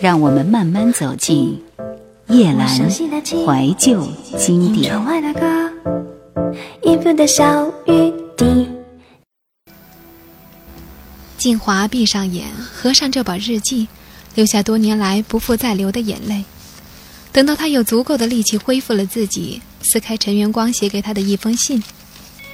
[0.00, 1.62] 让我们慢慢走进
[2.28, 4.06] 叶阑怀旧
[4.38, 4.94] 经典。
[11.38, 13.88] 静华闭上眼，合上这本日记，
[14.34, 16.44] 留下多年来不复再流的眼泪。
[17.32, 21.82] 等到他有足够的力气恢复了自己，撕开陈元光写给他的一封信，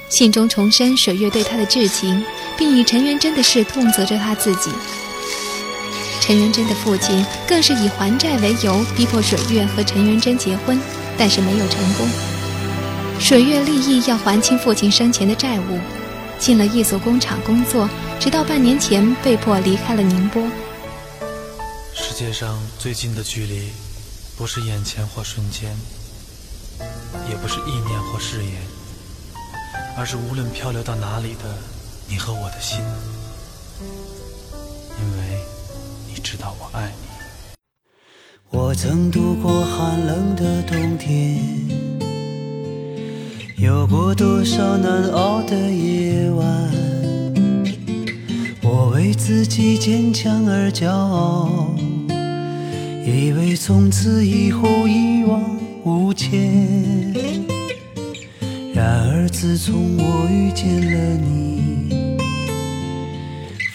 [0.09, 2.23] 信中重申水月对他的至情，
[2.57, 4.69] 并以陈元贞的事痛责着他自己。
[6.23, 10.79] 陈元贞的父亲更是以还债为由，逼迫水月和陈元贞结婚，
[11.17, 12.07] 但是没有成功。
[13.19, 15.77] 水月立意要还清父亲生前的债务，
[16.39, 17.89] 进了一所工厂工作，
[18.21, 20.41] 直到半年前被迫离开了宁波。
[21.93, 23.67] 世界上最近的距离。
[24.35, 25.77] 不是眼前或瞬间，
[27.29, 28.53] 也不是意念或誓言，
[29.95, 31.55] 而是无论漂流到哪里的
[32.07, 32.79] 你和我的心，
[36.33, 37.57] 知道我爱你。
[38.49, 41.39] 我曾度过寒冷的冬天，
[43.55, 46.71] 有过多少难熬的夜晚，
[48.63, 51.75] 我为自己坚强而骄傲。
[53.05, 55.39] 以为从此以后一往
[55.83, 57.13] 无前，
[58.73, 61.72] 然而自从我遇见了你，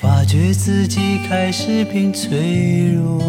[0.08, 3.20] 发觉自己开始变脆弱，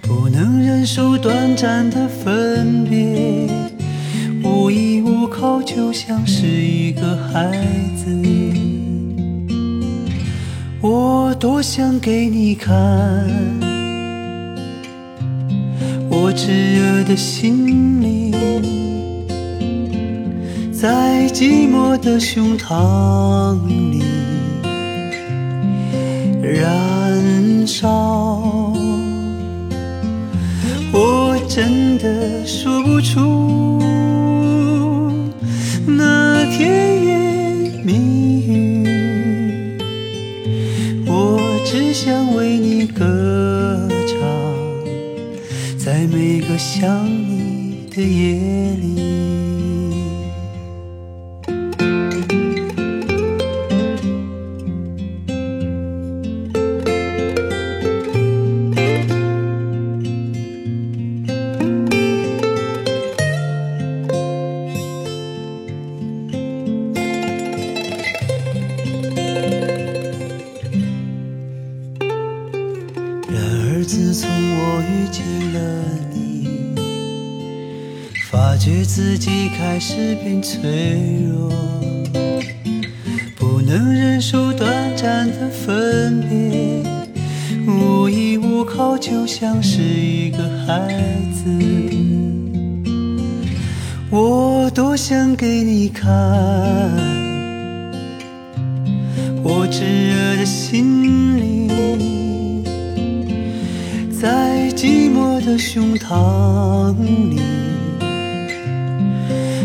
[0.00, 3.48] 不能忍受短暂的分别，
[4.44, 7.50] 无依无靠，就像是一个孩
[7.96, 8.16] 子。
[10.80, 12.72] 我多想给你看。
[16.08, 18.32] 我炙热的心灵，
[20.72, 24.00] 在寂寞的胸膛里
[26.52, 28.72] 燃烧。
[30.92, 33.80] 我真的说不出
[35.86, 39.78] 那甜言蜜语，
[41.06, 44.18] 我只想为你歌唱。
[45.78, 49.11] 在每个想你的夜里。
[95.92, 96.10] 看，
[99.42, 102.64] 我炙热的心灵，
[104.10, 107.40] 在寂寞的胸膛里。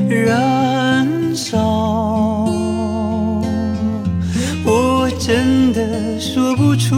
[0.10, 1.58] 燃烧，
[4.66, 6.96] 我真的说不出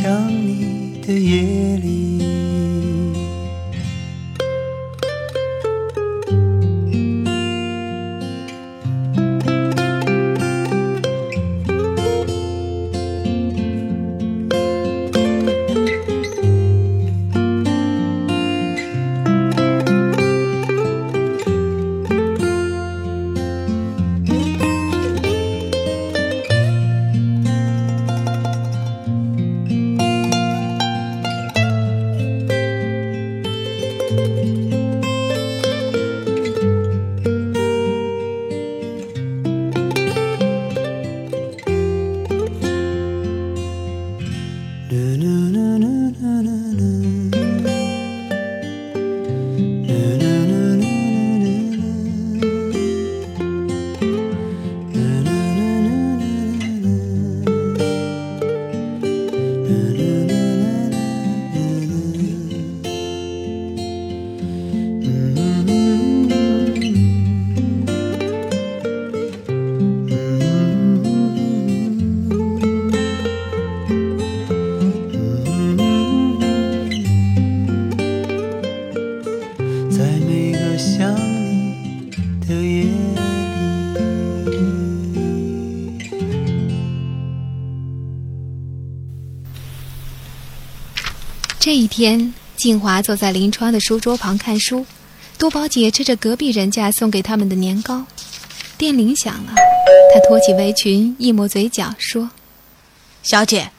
[0.00, 1.76] 想你的夜
[91.98, 94.86] 天，静华坐在林川的书桌旁看书，
[95.36, 98.04] 多宝姐吃着隔壁人家送给他们的年糕。
[98.76, 99.52] 电铃响了，
[100.14, 102.30] 她托起围裙，一抹嘴角说
[103.24, 103.72] ：“小姐，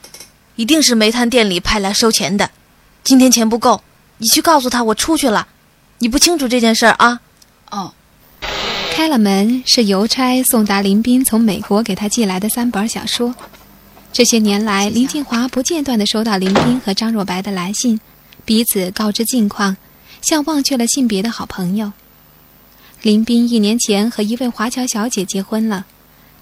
[0.54, 2.50] 一定是煤炭店里派来收钱的，
[3.02, 3.82] 今天钱不够，
[4.18, 5.48] 你去告诉他我出去了。
[6.00, 7.22] 你不清楚这件事儿啊？”
[7.72, 7.94] 哦。
[8.92, 13.34] 开了门，是邮差送达林斌从美国给他寄来的三本小说。
[14.12, 17.98] 这些年来，林静华不间断地收到林斌和张若白的来信，
[18.50, 19.76] 彼此告知近况，
[20.22, 21.92] 像忘却了性别的好朋友。
[23.00, 25.86] 林斌一年前和一位华侨小姐结婚了，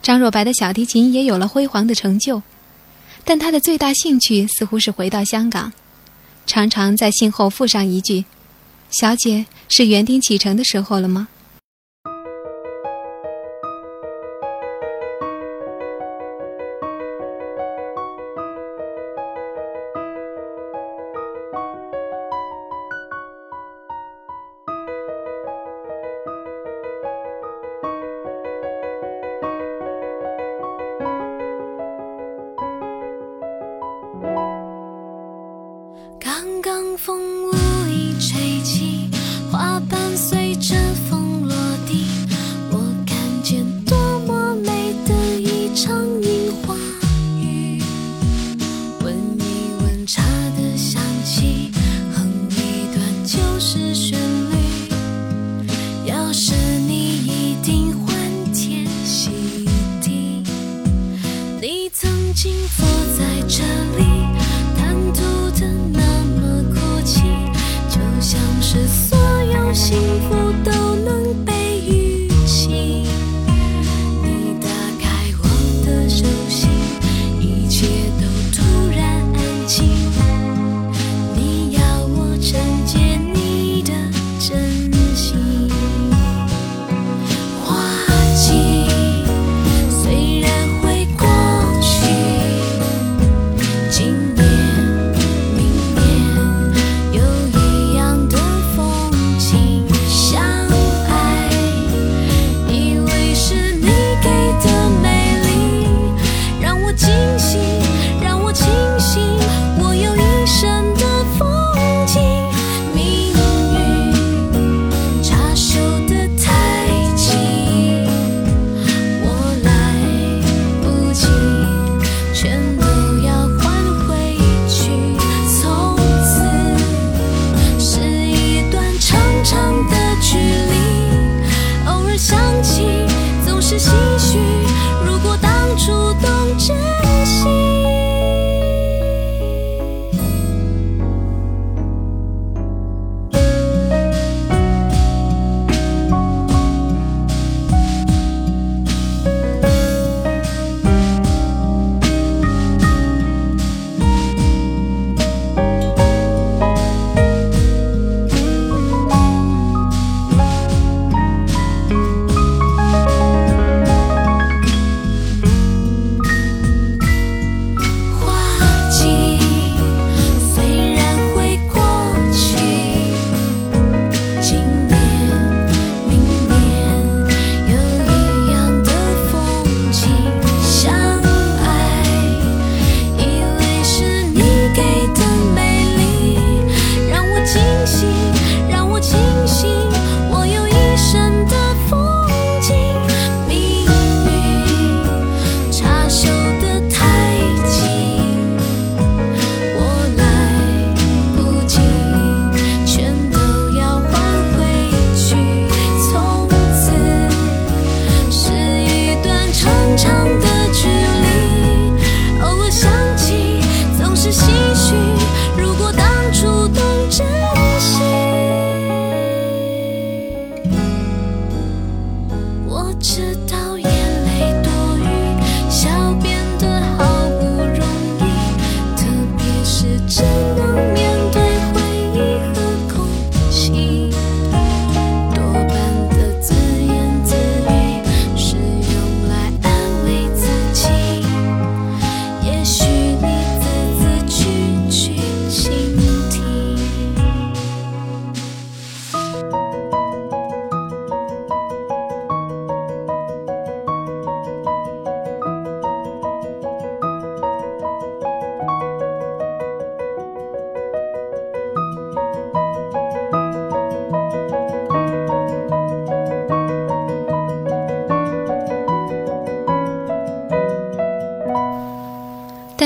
[0.01, 2.41] 张若白的小提琴也有了辉煌的成就，
[3.27, 5.71] 但他的最大兴趣似乎是回到香港，
[6.47, 8.25] 常常在信后附上一句
[8.89, 11.29] ：“小姐，是园丁启程的时候了吗？”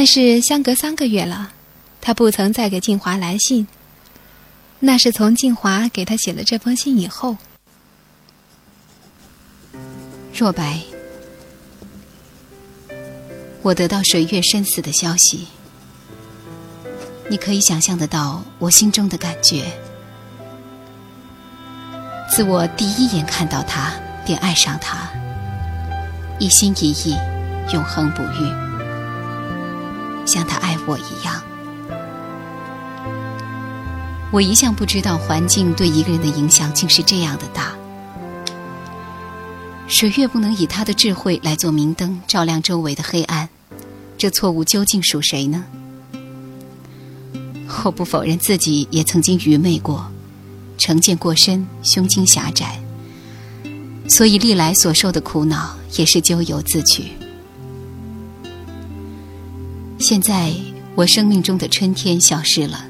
[0.02, 1.52] 但是相隔三个月了，
[2.00, 3.68] 他不曾再给静华来信。
[4.80, 7.36] 那是从静华给他写了这封信以后。
[10.34, 10.80] 若白，
[13.62, 15.46] 我得到水月身死的消息，
[17.30, 19.66] 你可以想象得到我心中的感觉。
[22.28, 23.92] 自我第一眼看到他，
[24.26, 25.08] 便爱上他，
[26.40, 27.16] 一心一意，
[27.72, 28.61] 永恒不渝，
[30.24, 31.42] 像他爱我一样。
[34.30, 37.72] 我一向不知道环境对一个人的影响竟是这样的大。
[39.88, 43.50] 水月不能以他的智慧来做明灯，照亮周围的黑暗，
[44.16, 45.64] 这错误究竟属谁呢？
[47.84, 50.10] 我不否认自己也曾经愚昧过，
[50.78, 52.80] 成见过深，胸襟狭窄，
[54.08, 57.12] 所以历来所受的苦恼也是咎由自取。
[60.02, 60.52] 现在
[60.96, 62.84] 我生命中的春天消失了，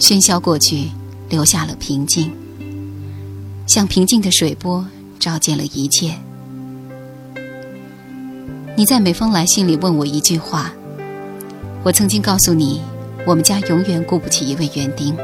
[0.00, 0.88] 喧嚣过去，
[1.28, 2.32] 留下了平静，
[3.66, 4.86] 像平静的水波。
[5.18, 6.18] 照见了一切。
[8.74, 10.72] 你在每封来信里问我一句话，
[11.84, 12.80] 我曾经告诉你，
[13.24, 15.16] 我们家永远雇不起一位园丁。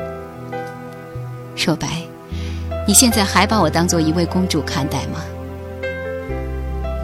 [1.57, 2.01] 若白，
[2.87, 5.21] 你现在还把我当做一位公主看待吗？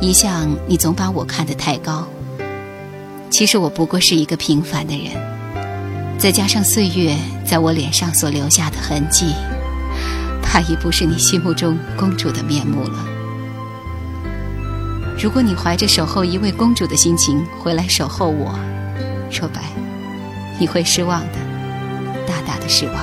[0.00, 2.06] 一向你总把我看得太高，
[3.34, 5.10] 其实我不过是一个平凡的人，
[6.16, 9.34] 再加上岁月在我脸上所留下的痕迹。
[10.40, 13.04] 怕已不是你心目中公主的面目了。
[15.20, 18.56] 如果你怀着守候一位公主的心情回来守候我，
[19.32, 19.62] 若白，
[20.60, 21.38] 你会失望的，
[22.28, 22.94] 大大的失望。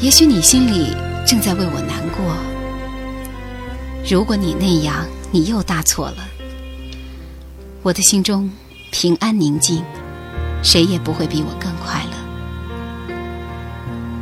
[0.00, 0.96] 也许你心里
[1.26, 2.34] 正在为我难过。
[4.08, 5.04] 如果你那样，
[5.36, 6.26] 你又大错了。
[7.82, 8.50] 我的心中
[8.90, 9.84] 平安宁静，
[10.62, 13.14] 谁也不会比我更快乐。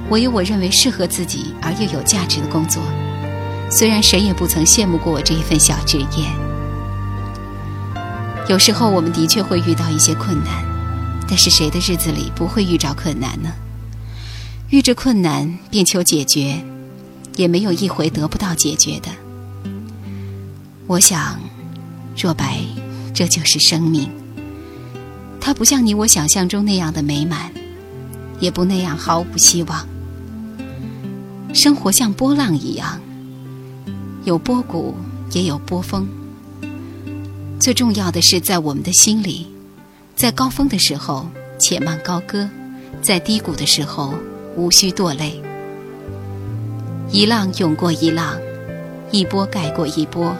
[0.09, 2.83] 我有我认为适合自己而又有价值的工作，
[3.71, 6.27] 虽然谁也不曾羡慕过我这一份小职业。
[8.49, 10.65] 有时候我们的确会遇到一些困难，
[11.29, 13.53] 但是谁的日子里不会遇着困难呢？
[14.69, 16.65] 遇着困难便求解决，
[17.37, 19.11] 也没有一回得不到解决的。
[20.87, 21.41] 我想，
[22.15, 22.61] 若白，
[23.15, 24.07] 这就是生命。
[25.41, 27.51] 它不像你我想象中那样的美满，
[28.39, 29.87] 也不那样毫无希望。
[31.55, 33.01] 生活像波浪一样，
[34.25, 34.95] 有波谷，
[35.33, 36.07] 也有波峰。
[37.59, 39.47] 最重要的是，在我们的心里，
[40.15, 41.27] 在高峰的时候
[41.59, 42.47] 且慢高歌，
[43.01, 44.15] 在低谷的时候
[44.55, 45.41] 无需堕泪。
[47.11, 48.37] 一浪涌过一浪，
[49.11, 50.35] 一波盖过一波，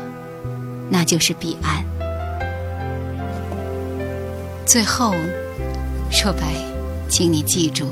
[0.91, 1.85] 那就是彼岸。
[4.67, 5.15] 最后，
[6.11, 6.55] 若白，
[7.09, 7.87] 请你记住，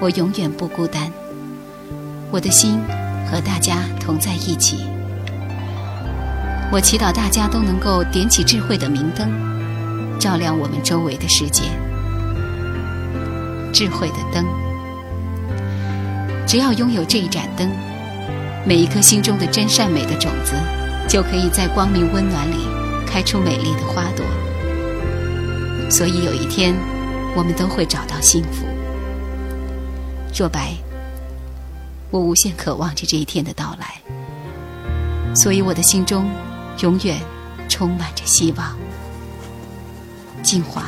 [0.00, 1.10] 我永远不孤单。
[2.30, 2.80] 我的心
[3.30, 4.84] 和大家同在一起。
[6.72, 9.30] 我祈祷大家都能够点起智慧的明灯，
[10.18, 11.62] 照亮我们周围的世界。
[13.72, 14.44] 智慧的灯，
[16.46, 17.70] 只要拥有这一盏灯，
[18.66, 20.54] 每一颗心中的真善美的种子，
[21.08, 22.66] 就可以在光明温暖里
[23.06, 24.24] 开出美丽的花朵。
[25.90, 26.74] 所以有一天，
[27.36, 28.66] 我们都会找到幸福。
[30.36, 30.74] 若白。
[32.10, 34.00] 我无限渴望着这一天的到来，
[35.34, 36.30] 所以我的心中
[36.80, 37.18] 永远
[37.68, 38.76] 充满着希望。
[40.40, 40.84] 静华。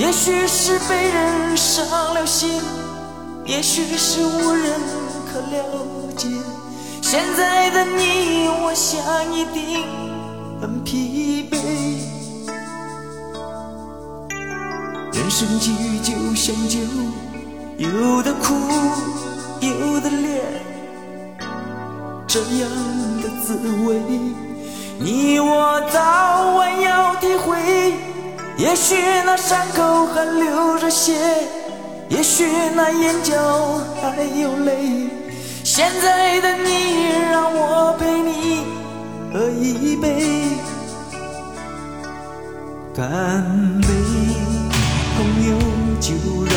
[0.00, 2.62] 也许是被人伤了心，
[3.44, 4.72] 也许是无人
[5.30, 5.62] 可了
[6.16, 6.26] 解，
[7.02, 8.98] 现在的你，我想
[9.30, 9.84] 一定
[10.58, 11.58] 很疲惫。
[15.12, 16.78] 人生际遇就像酒，
[17.76, 18.54] 有的苦，
[19.60, 20.40] 有的烈，
[22.26, 22.70] 这样
[23.22, 23.54] 的滋
[23.86, 24.00] 味，
[24.98, 27.92] 你我早晚要体会。
[28.60, 31.14] 也许那伤口还流着血，
[32.10, 33.34] 也许那眼角
[34.02, 35.08] 还有泪。
[35.64, 38.66] 现在的你，让我陪你
[39.32, 40.58] 喝一杯，
[42.94, 43.88] 干杯，
[45.16, 45.56] 朋友，
[45.98, 46.12] 就
[46.44, 46.52] 让。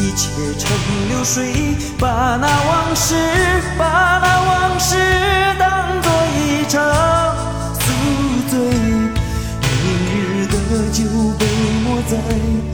[0.00, 0.70] 一切成
[1.10, 3.14] 流水，把那往事，
[3.78, 3.84] 把
[4.22, 4.96] 那往事
[5.58, 6.82] 当作一场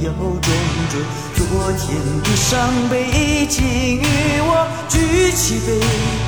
[0.03, 0.43] 腰桩
[0.91, 1.01] 中，
[1.37, 3.63] 昨天的伤悲，已经
[4.01, 4.03] 与
[4.41, 5.79] 我举起杯，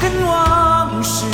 [0.00, 1.25] 跟往事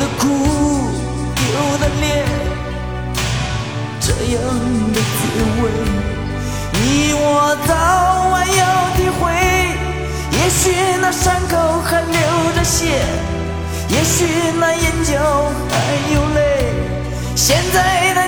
[0.00, 0.24] 的苦，
[1.36, 1.44] 丢
[1.78, 2.24] 的脸，
[4.00, 4.40] 这样
[4.94, 5.20] 的滋
[5.60, 5.68] 味，
[6.72, 7.70] 你我早
[8.30, 8.62] 晚要
[8.96, 9.20] 体会。
[10.32, 12.18] 也许那伤口还流
[12.56, 13.04] 着血，
[13.90, 14.24] 也许
[14.58, 15.74] 那眼角还
[16.14, 16.38] 有泪。
[17.36, 18.20] 现在的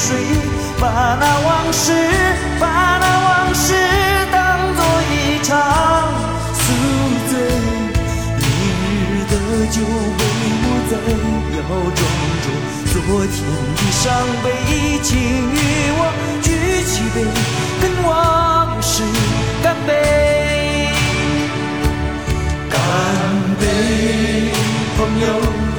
[0.00, 0.16] 水，
[0.80, 0.88] 把
[1.20, 1.92] 那往事，
[2.58, 2.64] 把
[2.98, 3.74] 那往事
[4.32, 4.80] 当作
[5.12, 5.52] 一场
[6.54, 6.62] 宿
[7.28, 7.32] 醉。
[8.40, 8.42] 明
[9.12, 9.34] 日的
[9.68, 9.76] 酒
[10.16, 10.20] 被
[10.62, 10.92] 抹在
[11.54, 11.60] 腰
[11.98, 12.00] 桩
[12.44, 12.46] 中，
[12.90, 13.36] 昨天
[13.76, 14.02] 的伤
[14.42, 14.46] 悲，
[15.02, 15.54] 请与
[15.98, 16.00] 我
[16.42, 16.48] 举
[16.86, 17.16] 起杯，
[17.82, 18.08] 跟往
[18.80, 19.04] 事
[19.62, 20.88] 干杯，
[22.70, 22.74] 干
[23.60, 23.62] 杯，
[24.96, 25.26] 朋友，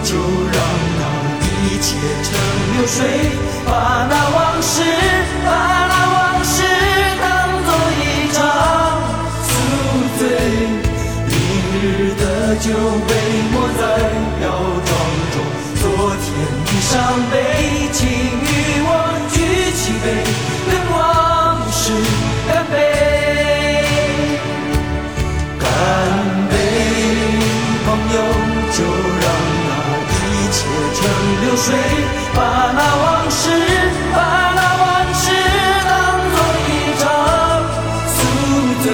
[0.04, 0.10] 就
[0.54, 0.56] 让
[1.00, 1.02] 那
[1.66, 2.30] 一切成
[2.78, 3.31] 流水。
[20.69, 20.97] 跟往
[21.71, 21.84] 事
[22.47, 22.74] 干杯，
[25.60, 25.65] 干
[26.50, 26.54] 杯，
[27.86, 28.17] 朋友，
[28.71, 28.78] 就
[29.21, 29.26] 让
[29.67, 29.69] 那
[30.19, 30.58] 一切
[30.97, 31.00] 成
[31.41, 31.65] 流水。
[32.34, 32.39] 把
[32.74, 33.41] 那往事，
[34.13, 34.17] 把
[34.56, 35.24] 那往事
[35.86, 35.89] 当
[36.32, 36.36] 作
[36.67, 36.69] 一
[37.00, 37.04] 场
[38.08, 38.17] 宿
[38.84, 38.86] 醉。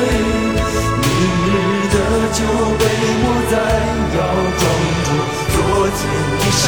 [1.03, 1.05] 明
[1.45, 1.47] 日
[1.93, 1.95] 的
[2.33, 2.39] 酒
[2.79, 2.81] 杯，
[3.23, 3.53] 我在
[4.17, 4.19] 腰
[4.59, 4.61] 桩
[5.05, 5.07] 中，
[5.53, 5.55] 昨
[5.97, 5.99] 天
[6.39, 6.65] 的伤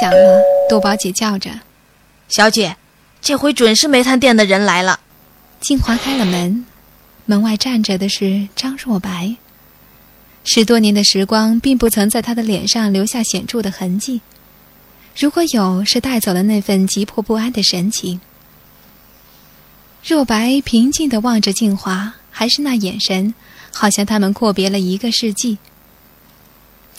[0.00, 1.50] 响了，豆宝姐叫着
[2.26, 2.74] ：“小姐，
[3.20, 4.98] 这回准是煤炭店的人来了。”
[5.60, 6.64] 静华开了门，
[7.26, 9.36] 门外站着的是张若白。
[10.42, 14.22] 十多年的时光，并不曾在他的脸上留下显著的痕迹，
[15.14, 18.22] 如果有，是带走了那份急迫不安的神情。
[20.02, 23.34] 若白平静地望着静华，还是那眼神，
[23.70, 25.58] 好像他们阔别了一个世纪。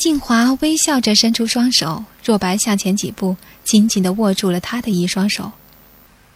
[0.01, 5.51] 静华微笑着伸出双手，若白向前几步，紧紧地握住了他的一双手。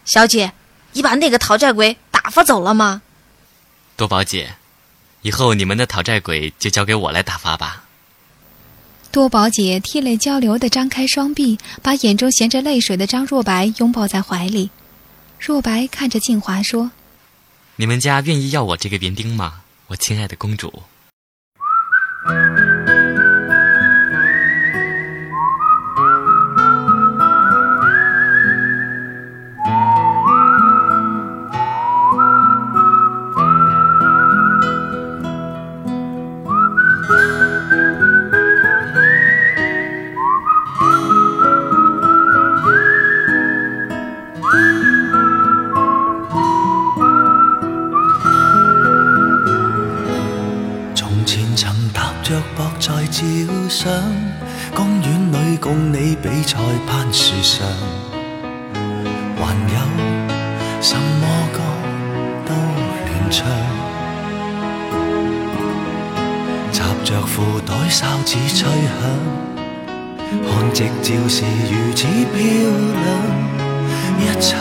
[0.04, 0.52] 小姐，
[0.92, 3.02] 你把那个讨债鬼打发走了吗？
[3.96, 4.54] 多宝姐，
[5.22, 7.82] 以后你们的讨债鬼就交给我来打发吧。
[9.10, 14.70] 多宝姐涕泪交流地张开双臂，把眼中衔着泪水的张若白拥抱在怀里。
[15.40, 16.92] 若白看着静华说
[17.74, 20.72] ：“你们家愿意要我这个园丁吗，我亲爱的公主？”
[53.16, 53.22] 照
[53.70, 53.90] 相，
[54.74, 57.66] 公園裏共你比賽攀樹上，
[59.38, 59.76] 還有
[60.82, 61.58] 什麼歌
[62.44, 63.48] 都乱唱，
[66.70, 69.00] 插着褲袋哨子吹響，
[70.44, 72.38] 看夕照是如此漂
[73.00, 73.08] 亮，
[74.20, 74.54] 一切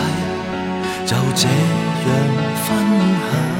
[1.05, 2.07] 就這樣
[2.63, 2.65] 分
[3.19, 3.54] 享。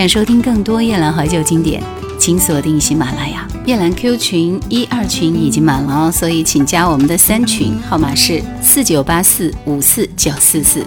[0.00, 1.82] 想收听更多夜兰怀旧经典，
[2.18, 3.46] 请锁定喜马拉雅。
[3.66, 10.86] 夜兰 Q 群一二群已经满了哦，所以请加我们的三群，号码是四九八四五四九四四。